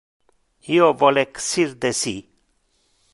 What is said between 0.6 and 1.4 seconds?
Io vole